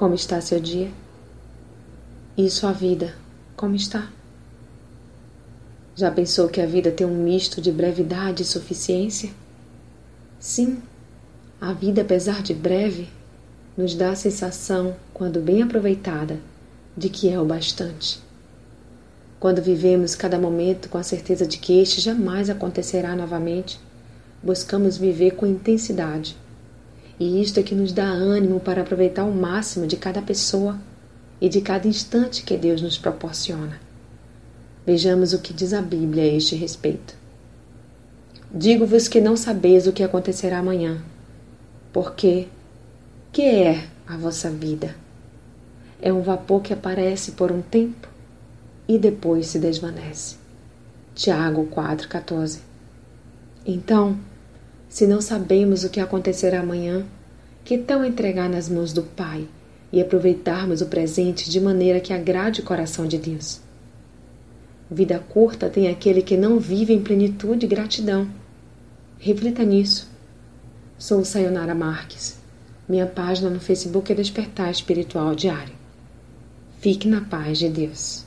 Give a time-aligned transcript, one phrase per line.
[0.00, 0.90] Como está seu dia?
[2.34, 3.14] E sua vida,
[3.54, 4.10] como está?
[5.94, 9.28] Já pensou que a vida tem um misto de brevidade e suficiência?
[10.38, 10.78] Sim,
[11.60, 13.10] a vida, apesar de breve,
[13.76, 16.38] nos dá a sensação, quando bem aproveitada,
[16.96, 18.22] de que é o bastante.
[19.38, 23.78] Quando vivemos cada momento com a certeza de que este jamais acontecerá novamente,
[24.42, 26.38] buscamos viver com intensidade.
[27.20, 30.80] E isto é que nos dá ânimo para aproveitar o máximo de cada pessoa
[31.38, 33.78] e de cada instante que Deus nos proporciona.
[34.86, 37.14] Vejamos o que diz a Bíblia a este respeito.
[38.50, 41.02] Digo-vos que não sabeis o que acontecerá amanhã,
[41.92, 42.48] porque
[43.30, 44.96] que é a vossa vida?
[46.00, 48.08] É um vapor que aparece por um tempo
[48.88, 50.36] e depois se desvanece.
[51.14, 52.60] Tiago 4,14
[53.66, 54.18] Então,
[54.90, 57.06] se não sabemos o que acontecerá amanhã,
[57.64, 59.46] que tal entregar nas mãos do Pai
[59.92, 63.60] e aproveitarmos o presente de maneira que agrade o coração de Deus?
[64.90, 68.28] Vida curta tem aquele que não vive em plenitude e gratidão.
[69.16, 70.10] Reflita nisso.
[70.98, 72.36] Sou Sayonara Marques.
[72.88, 75.74] Minha página no Facebook é Despertar Espiritual Diário.
[76.80, 78.24] Fique na paz de Deus.